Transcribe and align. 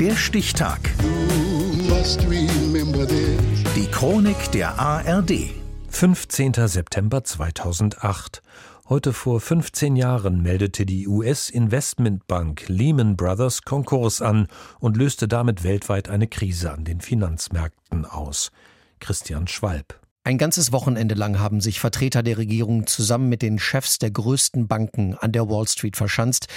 Der 0.00 0.14
Stichtag. 0.14 0.78
Die 3.74 3.86
Chronik 3.90 4.52
der 4.52 4.78
ARD. 4.78 5.50
15. 5.88 6.52
September 6.68 7.24
2008. 7.24 8.40
Heute 8.88 9.12
vor 9.12 9.40
15 9.40 9.96
Jahren 9.96 10.40
meldete 10.40 10.86
die 10.86 11.08
US-Investmentbank 11.08 12.68
Lehman 12.68 13.16
Brothers 13.16 13.62
Konkurs 13.62 14.22
an 14.22 14.46
und 14.78 14.96
löste 14.96 15.26
damit 15.26 15.64
weltweit 15.64 16.08
eine 16.08 16.28
Krise 16.28 16.70
an 16.70 16.84
den 16.84 17.00
Finanzmärkten 17.00 18.04
aus. 18.04 18.52
Christian 19.00 19.48
Schwalb. 19.48 19.98
Ein 20.28 20.36
ganzes 20.36 20.72
Wochenende 20.72 21.14
lang 21.14 21.38
haben 21.38 21.62
sich 21.62 21.80
Vertreter 21.80 22.22
der 22.22 22.36
Regierung 22.36 22.86
zusammen 22.86 23.30
mit 23.30 23.40
den 23.40 23.58
Chefs 23.58 23.98
der 23.98 24.10
größten 24.10 24.68
Banken 24.68 25.14
an 25.14 25.32
der 25.32 25.48
Wall 25.48 25.66
Street 25.66 25.96
verschanzt. 25.96 26.48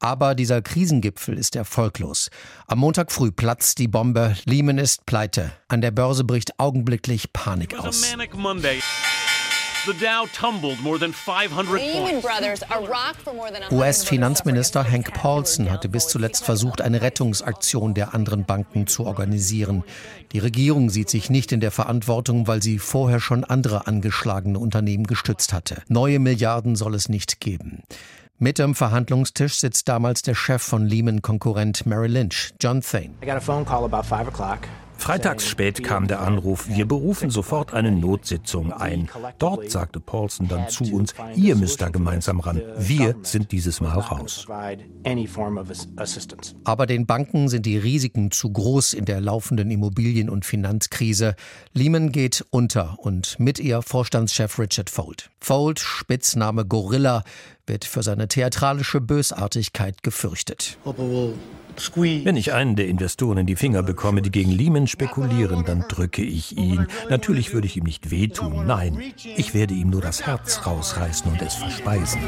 Aber 0.00 0.34
dieser 0.34 0.62
Krisengipfel 0.62 1.38
ist 1.38 1.54
erfolglos. 1.54 2.30
Am 2.66 2.80
Montag 2.80 3.12
früh 3.12 3.30
platzt 3.30 3.78
die 3.78 3.86
Bombe. 3.86 4.34
Lehman 4.46 4.78
ist 4.78 5.06
pleite. 5.06 5.52
An 5.68 5.80
der 5.80 5.92
Börse 5.92 6.24
bricht 6.24 6.58
augenblicklich 6.58 7.32
Panik 7.32 7.78
aus. 7.78 8.02
US-Finanzminister 13.70 14.90
Hank 14.90 15.14
Paulson 15.14 15.70
hatte 15.70 15.88
bis 15.88 16.08
zuletzt 16.08 16.44
versucht, 16.44 16.82
eine 16.82 17.00
Rettungsaktion 17.00 17.94
der 17.94 18.12
anderen 18.12 18.44
Banken 18.44 18.86
zu 18.86 19.06
organisieren. 19.06 19.84
Die 20.32 20.38
Regierung 20.38 20.90
sieht 20.90 21.08
sich 21.08 21.30
nicht 21.30 21.52
in 21.52 21.60
der 21.60 21.70
Verantwortung, 21.70 22.46
weil 22.46 22.62
sie 22.62 22.78
vorher 22.78 23.20
schon 23.20 23.42
andere 23.44 23.86
angeschlagene 23.86 24.58
Unternehmen 24.58 25.06
gestützt 25.06 25.54
hatte. 25.54 25.82
Neue 25.88 26.18
Milliarden 26.18 26.76
soll 26.76 26.94
es 26.94 27.08
nicht 27.08 27.40
geben. 27.40 27.82
Mit 28.38 28.60
am 28.60 28.74
Verhandlungstisch 28.74 29.56
sitzt 29.56 29.88
damals 29.88 30.20
der 30.20 30.34
Chef 30.34 30.62
von 30.62 30.86
Lehman-Konkurrent 30.86 31.86
Merrill 31.86 32.12
Lynch, 32.12 32.52
John 32.60 32.82
Thane. 32.82 33.14
I 33.22 33.26
got 33.26 33.36
a 33.36 33.40
phone 33.40 33.64
call 33.64 33.84
about 33.84 34.04
five 34.04 34.28
o'clock. 34.28 34.60
Freitags 35.00 35.48
spät 35.48 35.82
kam 35.82 36.08
der 36.08 36.20
Anruf, 36.20 36.68
wir 36.68 36.86
berufen 36.86 37.30
sofort 37.30 37.72
eine 37.72 37.90
Notsitzung 37.90 38.70
ein. 38.70 39.08
Dort 39.38 39.70
sagte 39.70 39.98
Paulson 39.98 40.46
dann 40.46 40.68
zu 40.68 40.84
uns, 40.92 41.14
ihr 41.34 41.56
müsst 41.56 41.80
da 41.80 41.88
gemeinsam 41.88 42.38
ran. 42.38 42.60
Wir 42.76 43.16
sind 43.22 43.50
dieses 43.50 43.80
Mal 43.80 43.98
raus. 43.98 44.46
Aber 46.64 46.86
den 46.86 47.06
Banken 47.06 47.48
sind 47.48 47.64
die 47.64 47.78
Risiken 47.78 48.30
zu 48.30 48.52
groß 48.52 48.92
in 48.92 49.06
der 49.06 49.22
laufenden 49.22 49.70
Immobilien- 49.70 50.28
und 50.28 50.44
Finanzkrise. 50.44 51.34
Lehman 51.72 52.12
geht 52.12 52.44
unter 52.50 52.98
und 52.98 53.40
mit 53.40 53.58
ihr 53.58 53.80
Vorstandschef 53.80 54.58
Richard 54.58 54.90
Fold. 54.90 55.30
Fold, 55.40 55.80
Spitzname 55.80 56.66
Gorilla, 56.66 57.24
wird 57.70 57.84
für 57.84 58.02
seine 58.02 58.28
theatralische 58.28 59.00
Bösartigkeit 59.00 60.02
gefürchtet. 60.02 60.76
Wenn 60.84 62.36
ich 62.36 62.52
einen 62.52 62.74
der 62.74 62.88
Investoren 62.88 63.38
in 63.38 63.46
die 63.46 63.54
Finger 63.54 63.82
bekomme, 63.84 64.22
die 64.22 64.30
gegen 64.30 64.50
Lehman 64.50 64.88
spekulieren, 64.88 65.64
dann 65.64 65.84
drücke 65.88 66.22
ich 66.22 66.58
ihn. 66.58 66.88
Natürlich 67.08 67.54
würde 67.54 67.68
ich 67.68 67.76
ihm 67.76 67.84
nicht 67.84 68.10
wehtun, 68.10 68.66
nein. 68.66 69.00
Ich 69.36 69.54
werde 69.54 69.74
ihm 69.74 69.88
nur 69.88 70.02
das 70.02 70.26
Herz 70.26 70.66
rausreißen 70.66 71.30
und 71.30 71.40
es 71.40 71.54
verspeisen. 71.54 72.20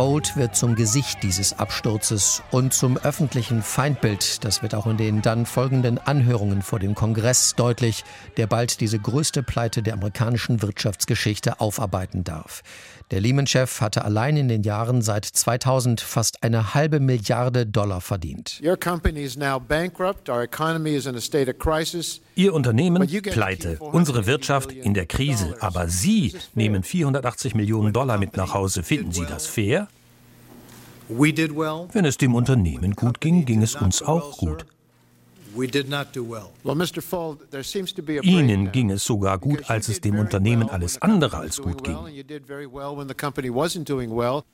Fold 0.00 0.34
wird 0.34 0.56
zum 0.56 0.76
Gesicht 0.76 1.22
dieses 1.22 1.58
Absturzes 1.58 2.42
und 2.50 2.72
zum 2.72 2.96
öffentlichen 2.96 3.60
Feindbild. 3.60 4.42
Das 4.46 4.62
wird 4.62 4.74
auch 4.74 4.86
in 4.86 4.96
den 4.96 5.20
dann 5.20 5.44
folgenden 5.44 5.98
Anhörungen 5.98 6.62
vor 6.62 6.78
dem 6.78 6.94
Kongress 6.94 7.54
deutlich, 7.54 8.02
der 8.38 8.46
bald 8.46 8.80
diese 8.80 8.98
größte 8.98 9.42
Pleite 9.42 9.82
der 9.82 9.92
amerikanischen 9.92 10.62
Wirtschaftsgeschichte 10.62 11.60
aufarbeiten 11.60 12.24
darf. 12.24 12.62
Der 13.10 13.20
Lehman-Chef 13.20 13.80
hatte 13.80 14.04
allein 14.04 14.36
in 14.36 14.48
den 14.48 14.62
Jahren 14.62 15.02
seit 15.02 15.24
2000 15.24 16.00
fast 16.00 16.44
eine 16.44 16.74
halbe 16.74 17.00
Milliarde 17.00 17.66
Dollar 17.66 18.00
verdient. 18.00 18.60
Ihr 22.36 22.54
Unternehmen 22.54 23.06
pleite, 23.22 23.78
unsere 23.80 24.26
Wirtschaft 24.26 24.72
in 24.72 24.94
der 24.94 25.06
Krise, 25.06 25.56
aber 25.60 25.88
Sie 25.88 26.34
nehmen 26.54 26.84
480 26.84 27.54
Millionen 27.54 27.92
Dollar 27.92 28.16
mit 28.16 28.36
nach 28.36 28.54
Hause. 28.54 28.82
Finden 28.84 29.10
Sie 29.10 29.26
das 29.26 29.46
fair? 29.46 29.88
Wenn 31.12 32.04
es 32.04 32.16
dem 32.16 32.34
Unternehmen 32.34 32.94
gut 32.94 33.20
ging, 33.20 33.44
ging 33.44 33.62
es 33.62 33.74
uns 33.74 34.02
auch 34.02 34.38
gut. 34.38 34.64
Ihnen 38.22 38.72
ging 38.72 38.90
es 38.90 39.04
sogar 39.04 39.38
gut, 39.38 39.68
als 39.68 39.88
es 39.88 40.00
dem 40.00 40.18
Unternehmen 40.18 40.70
alles 40.70 41.02
andere 41.02 41.38
als 41.38 41.60
gut 41.60 41.82
ging. 41.82 41.96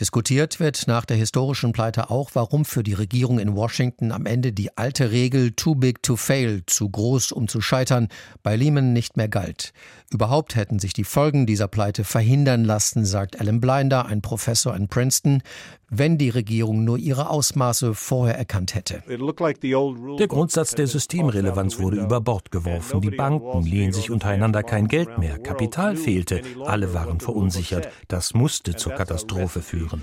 Diskutiert 0.00 0.58
wird 0.58 0.86
nach 0.86 1.04
der 1.04 1.16
historischen 1.18 1.72
Pleite 1.72 2.10
auch, 2.10 2.30
warum 2.32 2.64
für 2.64 2.82
die 2.82 2.94
Regierung 2.94 3.38
in 3.38 3.54
Washington 3.54 4.10
am 4.10 4.24
Ende 4.24 4.52
die 4.52 4.76
alte 4.78 5.10
Regel 5.10 5.52
too 5.52 5.74
big 5.74 6.02
to 6.02 6.16
fail, 6.16 6.62
zu 6.66 6.88
groß 6.88 7.32
um 7.32 7.46
zu 7.46 7.60
scheitern, 7.60 8.08
bei 8.42 8.56
Lehman 8.56 8.94
nicht 8.94 9.18
mehr 9.18 9.28
galt. 9.28 9.74
Überhaupt 10.10 10.56
hätten 10.56 10.78
sich 10.78 10.94
die 10.94 11.04
Folgen 11.04 11.46
dieser 11.46 11.68
Pleite 11.68 12.04
verhindern 12.04 12.64
lassen, 12.64 13.04
sagt 13.04 13.38
Alan 13.38 13.60
Blinder, 13.60 14.06
ein 14.06 14.22
Professor 14.22 14.74
in 14.74 14.88
Princeton, 14.88 15.42
wenn 15.88 16.18
die 16.18 16.30
Regierung 16.30 16.84
nur 16.84 16.98
ihre 16.98 17.30
Ausmaße 17.30 17.94
vorher 17.94 18.36
erkannt 18.36 18.74
hätte. 18.74 19.02
Der 19.06 20.28
Grundsatz 20.28 20.74
der 20.74 20.86
Systemrelevanz 20.86 21.78
wurde 21.78 21.98
über 21.98 22.20
Bord 22.20 22.50
geworfen. 22.50 23.00
Die 23.00 23.10
Banken 23.10 23.62
liehen 23.62 23.92
sich 23.92 24.10
untereinander 24.10 24.62
kein 24.62 24.88
Geld 24.88 25.18
mehr. 25.18 25.38
Kapital 25.38 25.96
fehlte. 25.96 26.42
Alle 26.64 26.94
waren 26.94 27.20
verunsichert. 27.20 27.88
Das 28.08 28.34
musste 28.34 28.76
zur 28.76 28.92
Katastrophe 28.92 29.62
führen. 29.62 30.02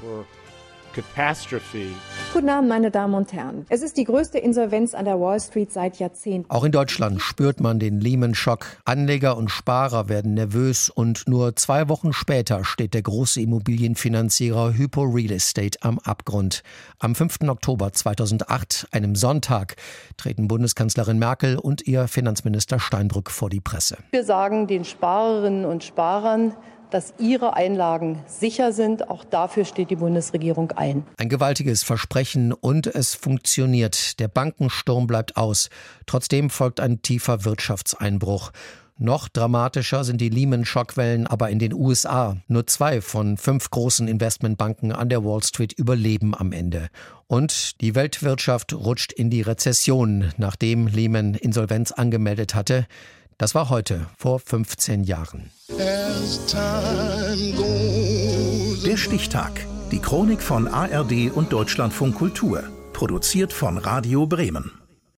Catastrophe. 0.94 1.88
Guten 2.34 2.50
Abend, 2.50 2.70
meine 2.70 2.92
Damen 2.92 3.14
und 3.16 3.34
Herren. 3.34 3.66
Es 3.70 3.82
ist 3.82 3.98
die 3.98 4.04
größte 4.04 4.38
Insolvenz 4.38 4.94
an 4.94 5.06
der 5.06 5.20
Wall 5.20 5.40
Street 5.40 5.72
seit 5.72 6.00
Jahrzehnten. 6.00 6.50
Auch 6.50 6.64
in 6.64 6.72
Deutschland 6.72 7.22
spürt 7.22 7.60
man 7.60 7.80
den 7.80 8.00
Lehman-Schock. 8.00 8.66
Anleger 8.86 9.38
und 9.38 9.50
Sparer 9.50 10.08
werden 10.08 10.34
nervös 10.36 10.90
und 10.90 11.28
nur 11.28 11.56
zwei 11.56 11.90
Wochen 11.90 12.14
später 12.14 12.64
steht 12.64 12.94
der 12.94 13.02
große 13.02 13.42
Immobilienfinanzierer 13.42 14.74
Hypo 14.74 15.04
Real 15.04 15.32
Estate 15.32 15.80
am 15.82 16.00
Abgrund. 16.00 16.64
Am 17.00 17.16
5. 17.16 17.42
Oktober 17.48 17.92
2008, 17.92 18.88
einem 18.92 19.16
Sonntag, 19.16 19.76
treten 20.18 20.48
Bundeskanzlerin 20.48 21.20
Merkel 21.20 21.58
und 21.58 21.88
ihr 21.88 22.08
Finanzminister 22.08 22.80
Steinbrück 22.80 23.32
vor 23.32 23.50
die 23.50 23.62
Presse. 23.62 23.98
Wir 24.12 24.24
sagen 24.24 24.68
den 24.68 24.86
Sparerinnen 24.86 25.66
und 25.66 25.84
Sparern, 25.84 26.54
dass 26.94 27.14
ihre 27.18 27.56
Einlagen 27.56 28.24
sicher 28.28 28.72
sind. 28.72 29.10
Auch 29.10 29.24
dafür 29.24 29.66
steht 29.66 29.90
die 29.90 29.96
Bundesregierung 29.96 30.72
ein. 30.74 31.04
Ein 31.18 31.30
gewaltiges 31.30 31.84
Versprechen 31.84 32.54
und 32.54 32.88
es 32.88 33.16
funktioniert. 33.16 34.20
Der 34.20 34.28
Bankensturm 34.28 35.08
bleibt 35.08 35.36
aus. 35.36 35.70
Trotzdem 36.06 36.50
folgt 36.50 36.80
ein 36.80 37.02
tiefer 37.02 37.46
Wirtschaftseinbruch. 37.46 38.52
Noch 39.00 39.28
dramatischer 39.28 40.04
sind 40.04 40.22
die 40.22 40.30
Lehman-Schockwellen 40.30 41.26
aber 41.26 41.50
in 41.50 41.58
den 41.58 41.74
USA. 41.74 42.38
Nur 42.48 42.68
zwei 42.68 43.02
von 43.02 43.38
fünf 43.38 43.72
großen 43.72 44.08
Investmentbanken 44.08 44.92
an 44.92 45.10
der 45.10 45.26
Wall 45.26 45.42
Street 45.42 45.74
überleben 45.74 46.36
am 46.36 46.52
Ende. 46.52 46.90
Und 47.26 47.82
die 47.82 47.96
Weltwirtschaft 47.96 48.72
rutscht 48.72 49.12
in 49.12 49.32
die 49.32 49.42
Rezession, 49.42 50.32
nachdem 50.38 50.86
Lehman 50.86 51.34
Insolvenz 51.34 51.92
angemeldet 51.92 52.54
hatte. 52.54 52.86
Das 53.44 53.54
war 53.56 53.68
heute, 53.68 54.08
vor 54.18 54.40
15 54.40 55.04
Jahren. 55.04 55.52
Der 58.88 58.96
Stichtag. 58.96 59.52
Die 59.92 60.00
Chronik 60.00 60.42
von 60.42 60.70
ARD 60.70 61.30
und 61.30 61.52
Deutschlandfunk 61.52 62.16
Kultur. 62.16 62.64
Produziert 62.94 63.52
von 63.52 63.78
Radio 63.78 64.28
Bremen. 64.28 64.72